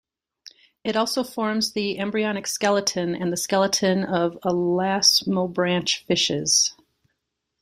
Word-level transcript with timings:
It 0.83 0.95
also 0.95 1.23
forms 1.23 1.73
the 1.73 1.99
embryonic 1.99 2.47
skeleton 2.47 3.13
and 3.13 3.31
the 3.31 3.37
skeleton 3.37 4.03
of 4.03 4.33
elasmobranch 4.43 6.05
fishes. 6.05 6.73